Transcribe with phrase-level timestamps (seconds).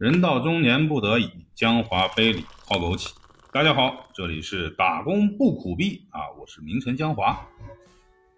[0.00, 3.10] 人到中年不得已，江华杯里泡枸杞。
[3.52, 7.38] 大家好，这里是打工不苦逼啊，我是名臣江华。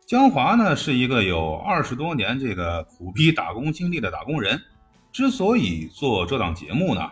[0.05, 4.61] 江华呢是一个有二十多年这个苦逼打工经历的打工人。
[5.13, 7.09] 之所以做这档节目呢，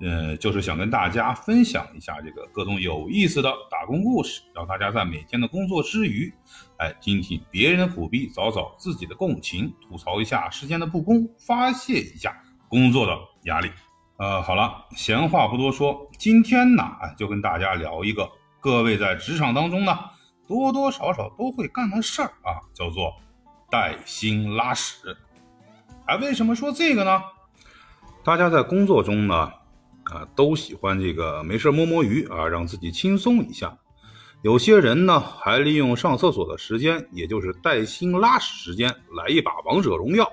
[0.00, 6.32] 呃，就是想跟大家分享一下这个各种有意思的打工故事，让大家在每天的工作之余，
[6.78, 12.34] 哎，听听别人的苦逼，找找自己的共情，吐槽一下世间的不公，发泄一下。
[12.70, 13.18] 工作的
[13.48, 13.70] 压力，
[14.18, 16.84] 呃，好了，闲话不多说，今天呢，
[17.16, 19.98] 就跟大家聊一个各位在职场当中呢，
[20.46, 23.14] 多多少少都会干的事儿啊，叫做
[23.70, 25.16] 带薪拉屎。
[26.06, 27.22] 哎，为什么说这个呢？
[28.22, 29.34] 大家在工作中呢，
[30.04, 33.76] 啊，都喜欢这个没事摸摸鱼啊，让自己轻松一下。
[34.42, 40.30] 有些人呢，还利用上厕所的时间，也就是带薪拉屎时间，来一把王者荣耀。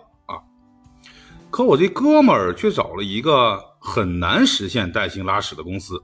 [1.56, 6.04] 可我这哥们儿却找了一个很难实现带薪拉屎的公司。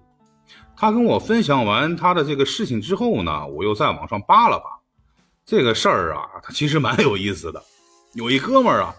[0.77, 4.79] 他跟我分享完他的这个事情之后呢，我又在网上扒了扒
[5.45, 7.61] 这个事儿啊，他其实蛮有意思的。
[8.13, 8.95] 有一哥们儿啊，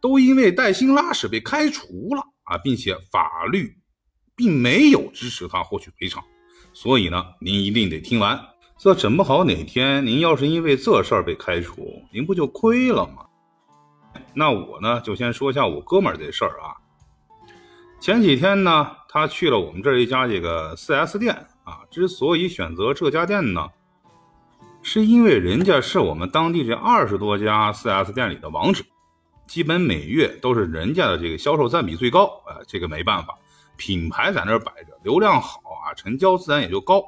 [0.00, 3.76] 都因为带薪拉屎被开除了啊，并且法律
[4.36, 6.22] 并没有支持他获取赔偿。
[6.72, 8.40] 所以呢，您一定得听完，
[8.78, 13.24] 这整不好哪天您要是因为这事儿被开除，您不就亏了吗？
[14.34, 16.76] 那我呢，就先说一下我哥们儿这事儿啊。
[18.00, 21.80] 前几天呢，他去了我们这儿一家这个 4S 店啊。
[21.90, 23.68] 之所以选择这家店呢，
[24.82, 28.84] 是因为人家是我们当地这二十多家 4S 店里的王者，
[29.48, 32.26] 基本每月都是人家的这个销售占比最高。
[32.46, 33.36] 啊，这个没办法，
[33.76, 37.02] 品牌在那儿摆着，流量好啊，成交自然也就高。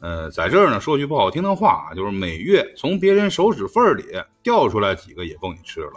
[0.00, 4.04] 呃，在这儿呢，说句不好听的话啊，就是每月从别人手指缝里
[4.42, 5.92] 掉出来几个也够你吃了。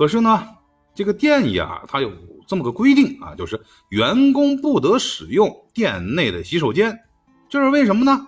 [0.00, 0.48] 可是呢，
[0.94, 2.10] 这个店呀，它有
[2.48, 6.98] 这么个规定啊，就是员工不得使用店内的洗手间，
[7.50, 8.26] 这是为什么呢？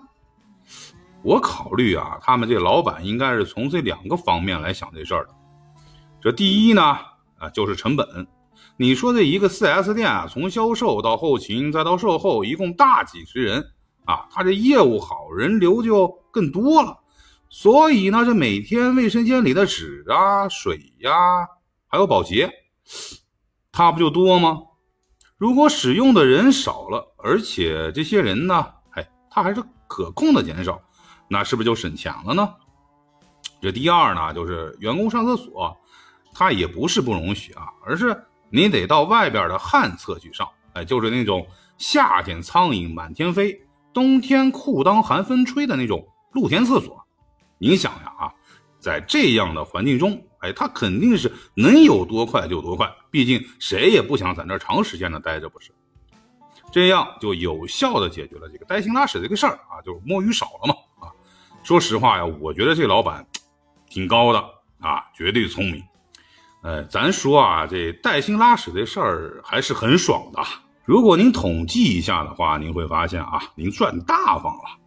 [1.23, 5.29] 我考虑啊，他们这老板应该是从这两个方面来想这事儿的。
[6.21, 6.95] 这第一呢，
[7.39, 8.05] 啊，就是成本。
[8.77, 13.65] 你说这一个 4S 店啊，从销售到后勤再到售后，一共大几十人
[14.05, 16.99] 啊，他这业务好，人流就更多了。
[17.49, 21.47] 所以呢，这每天卫生间里的纸啊、水呀。
[21.93, 22.51] 还有保洁，
[23.71, 24.63] 他不就多吗？
[25.37, 30.81] 如果使用的人少了，而且这些人呢，哎，他还是可控的减少，
[31.27, 32.51] 那是不是就省钱了呢？
[33.61, 35.77] 这第二呢，就是员工上厕所，
[36.33, 41.45] 他也不是不容许啊，而是你得到外边的旱厕去上，哎，就是那种
[41.77, 43.55] 夏天苍蝇满天飞，
[43.93, 46.99] 冬天裤裆寒风吹的那种露天厕所。
[47.59, 48.33] 你想想啊，
[48.83, 50.21] 在这样的环境中。
[50.39, 55.71] 哎，他肯定是能有多快就多快，毕竟谁也不想在那长时间的待着，不是？
[56.69, 61.07] 这样就有效的解决了这个带薪拉屎这个事儿啊，就是摸鱼少了嘛啊。
[61.63, 63.25] 说实话呀，我觉得这老板
[63.87, 64.39] 挺高的
[64.81, 65.81] 啊，绝对聪明。
[66.61, 70.43] 呃，咱说啊，这带薪拉屎这事儿还是很爽的。
[70.83, 74.82] 如果您统计一下的话，您会发现啊，您赚大发了。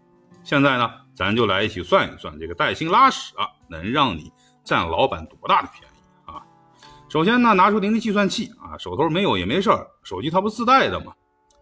[0.47, 4.33] 现在呢，咱就来一起算一算，这个带薪拉屎啊，能让你。
[4.65, 6.43] 占老板多大的便宜啊！
[7.09, 11.13] 首先呢，拿出您的计算器啊，手头没有也没事儿，手机它不自带的吗？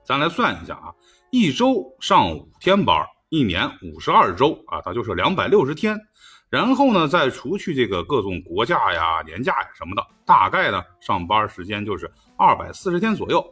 [0.06, 0.88] 咱来算一下啊，
[1.30, 6.00] 一周上五天班，一年五十二周啊，它就是两百六十天。
[6.48, 13.44] 然后呢，再除去这个各种国假呀、年假呀什么的，大概呢上班时间就是二百四十天左右。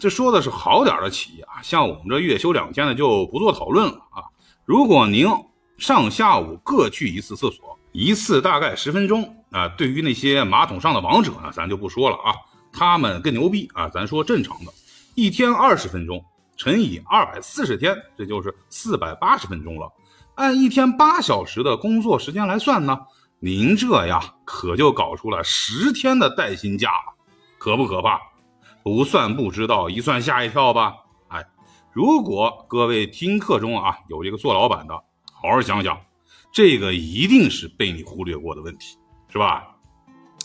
[0.00, 4.24] 这说的是好点的企业啊，像我们这月休两天的就不做讨论了啊。
[4.64, 5.28] 如果您
[5.78, 7.76] 上下午各去一次厕所。
[7.92, 12.32] 一次大概十分钟啊，对于那些马桶上的王者呢，咱就不说了啊，
[12.72, 13.88] 他们更牛逼啊。
[13.88, 14.72] 咱说正常的，
[15.16, 16.24] 一天二十分钟
[16.56, 19.90] 乘以二百四十天，这就是四百八十分钟了。
[20.36, 22.96] 按一天八小时的工作时间来算呢，
[23.40, 27.12] 您这呀可就搞出了十天的带薪假了，
[27.58, 28.20] 可不可怕？
[28.82, 30.94] 不算不知道，一算吓一跳吧。
[31.28, 31.44] 哎，
[31.92, 34.94] 如果各位听课中啊有这个做老板的，
[35.32, 35.98] 好好想想。
[36.52, 39.68] 这个一定是被你忽略过的问题，是吧？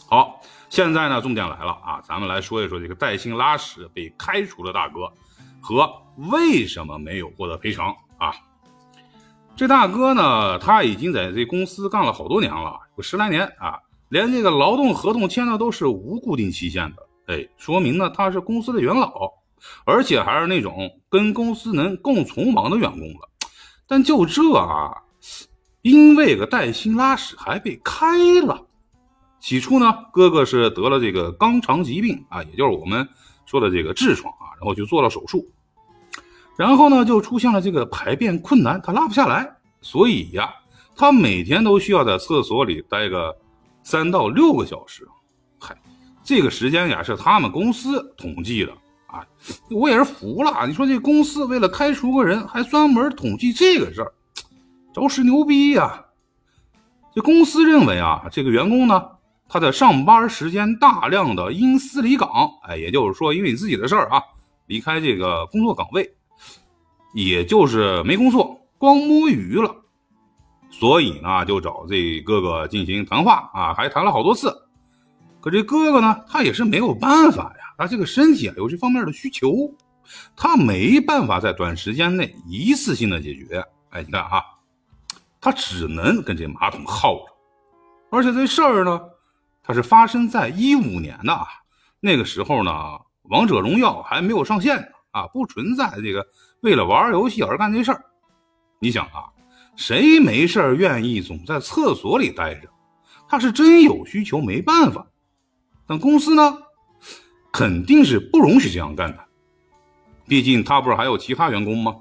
[0.07, 0.39] 好，
[0.69, 5.11] 现在呢，重点来了啊，咱们来说一说这个带薪拉屎被开除的大哥
[5.59, 5.91] 和
[6.31, 8.31] 为什么没有获得赔偿啊？
[9.55, 13.79] 这大哥呢，他已经在这公司干了好多年了，有十来年啊，
[14.09, 19.31] 连这个劳动合同签的都是无固定期限的，哎，说明呢他是公司的元老，
[19.85, 23.29] 而且还是那种跟公司能共存亡的员工了。
[23.87, 25.01] 但就这啊。
[25.81, 28.59] 因为个带薪拉屎还被开了，
[29.39, 33.07] 起初呢，哥哥是得了这个肛肠疾病啊，也就是我们
[33.45, 35.45] 说的这个痔疮啊，然后就做了手术。
[36.57, 39.47] 然后呢，就出现了这个排便困难，他拉不下来，
[39.79, 40.51] 所以呀，
[40.95, 43.37] 他每天都需要在厕所里待个
[43.83, 45.07] 三到六个小时。
[45.59, 45.79] 嗨，
[46.25, 48.71] 这个时间呀是他们公司统计的
[49.05, 49.23] 啊，
[49.69, 50.65] 我也是服了。
[50.65, 54.11] 你说这公司为了开除个人，还专门统计这个事儿，
[54.91, 56.03] 着实牛逼呀！
[57.13, 59.01] 这公司认为啊，这个员工呢，
[59.47, 64.19] 他在上班时间大量的因私离岗，哎，也就是说因为你自己的事儿啊，
[64.65, 66.11] 离开这个工作岗位。
[67.13, 69.73] 也就是没工作，光摸鱼了，
[70.69, 74.53] 所以呢，就找这哥哥进行谈话啊，还谈了好多次。
[75.45, 79.71] 可这哥哥呢，他也是没有办法呀，他这个身体啊有这方面的需求，
[80.35, 83.63] 他没办法在短时间内一次性的解决。
[83.91, 84.41] 哎，你看啊，
[85.39, 87.25] 他只能跟这马桶耗着。
[88.09, 88.99] 而且这事儿呢，
[89.61, 91.37] 它是发生在一五年的，
[91.99, 92.71] 那个时候呢，
[93.29, 94.87] 王者荣耀还没有上线呢。
[95.11, 96.25] 啊，不存在这个
[96.61, 98.03] 为了玩游戏而干这事儿。
[98.79, 99.29] 你想啊，
[99.75, 102.67] 谁没事愿意总在厕所里待着？
[103.29, 105.05] 他是真有需求，没办法。
[105.87, 106.57] 但公司呢，
[107.51, 109.25] 肯定是不容许这样干的。
[110.27, 111.95] 毕竟他不是还有其他员工吗？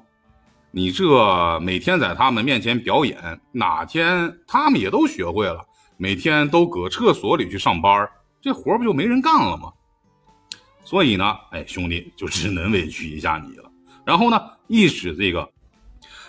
[0.71, 5.65] 你这每天在他们面前表演，哪天他们也都学会了，
[5.97, 8.09] 每天都搁厕所里去上班，
[8.41, 9.73] 这活不就没人干了吗？
[10.85, 13.71] 所以呢，哎，兄弟就只能委屈一下你了。
[14.05, 15.49] 然后呢，一纸这个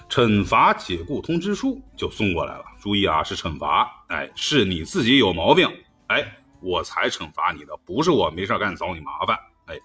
[0.07, 2.63] 惩罚解雇通知书就送过来了。
[2.80, 5.68] 注意啊，是惩罚，哎，是你自己有毛病，
[6.07, 6.24] 哎，
[6.65, 9.38] 我才惩罚你的，不是我没事干找你麻烦。
[9.67, 9.79] 哎，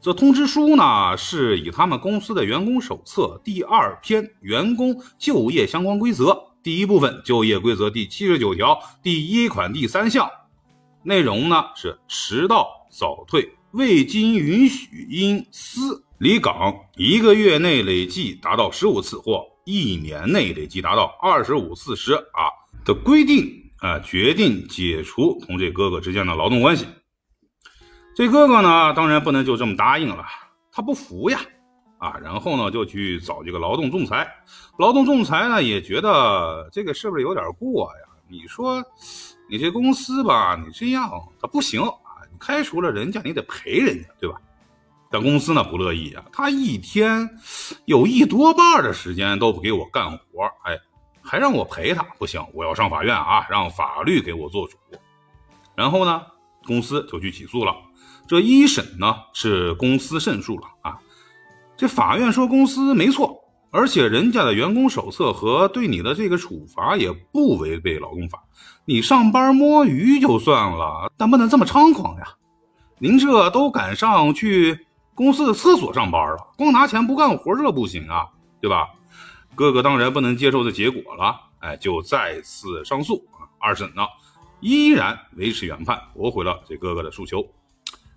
[0.00, 10.30] 这通知书呢，是以他们公司的员工手册第二篇员工就业相关规则第一部分就业规则第七十九条第一款第三项，
[11.02, 13.52] 内容呢是迟到早退。
[13.72, 22.48] 未经允许因私离岗一个月内累计达到十五次，或一年内累计达到二十五次时啊
[22.82, 26.86] 的规定啊，决定解除同这哥哥之间的劳动关系。
[28.14, 30.24] 这哥哥呢，当然不能就这么答应了，
[30.72, 31.40] 他不服呀
[31.98, 34.28] 啊，然后呢就去找这个劳动仲裁。
[34.78, 38.08] 劳动仲裁呢也觉得这个是不是有点过呀？
[38.28, 38.84] 你说
[39.48, 41.10] 你这公司吧，你这样
[41.40, 42.38] 他不行啊，你。
[42.38, 44.40] 开除了人家，你得赔人家，对吧？
[45.10, 47.28] 但公司呢不乐意啊，他一天
[47.86, 50.78] 有一多半的时间都不给我干活，哎，
[51.28, 54.78] 还让我赔他，不行，我要上法院啊，让法律给我做主。
[55.74, 56.22] 然后呢，
[56.64, 57.76] 公司就去起诉了。
[58.26, 60.98] 这一审呢是公司胜诉了啊，
[61.76, 68.42] 这法院说公司没错，而且人家的员工手册和对你的这个处罚也不违背劳动法。
[68.86, 72.24] 你上班摸鱼就算了，但不能这么猖狂呀！
[72.98, 78.26] 您这都赶上去公司的厕所上班了，光拿钱不干活，这不行啊，
[78.62, 78.88] 对吧？
[79.58, 83.42] 哥哥当然不能接受这结果了，哎，就再次上诉啊。
[83.58, 84.06] 二审呢，
[84.60, 87.44] 依然维持原判，驳回了这哥哥的诉求。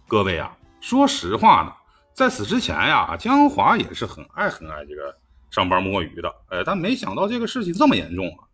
[0.08, 1.74] 各位啊，说实话呢，
[2.14, 5.18] 在此之前呀，江华也是很爱很爱这个
[5.50, 8.46] 上班摸鱼的，哎，但没想到这个事情这么严重啊。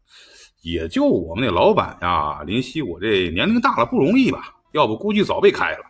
[0.61, 4.55] 也就我们那老板呀，林夕，我这年龄大了不容易吧？
[4.71, 5.83] 要不估计早被开了。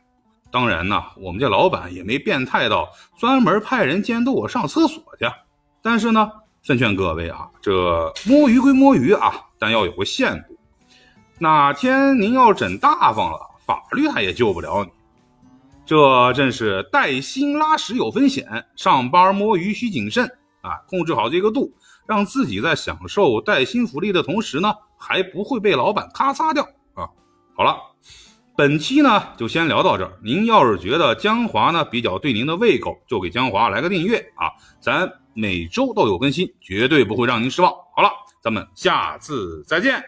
[0.52, 2.90] 当然呢，我们这老板也没变态到
[3.20, 5.28] 专门派人监督我上厕所去。
[5.84, 6.32] 但是呢，
[6.68, 10.58] 奉劝各位啊，这摸鱼归摸鱼啊，但要有个限度。
[11.40, 14.92] 哪天您要整大方了，法律他也救不了你。
[15.86, 20.26] 这正是带薪拉屎有风险，上班摸鱼需谨慎
[20.60, 21.72] 啊，控制好这个度。
[22.06, 26.64] 让自己在享受带薪福利的同时呢，还不会被老板咔嚓掉
[26.96, 27.08] 啊！
[27.56, 27.78] 好了，
[28.58, 30.12] 本期呢就先聊到这儿。
[30.24, 34.50] 您要是觉得江华呢比较对您的胃口，就给江华来个订阅啊！
[34.82, 37.72] 咱每周都有更新，绝对不会让您失望。
[37.96, 38.10] 好了，
[38.42, 40.04] 咱们下次再见。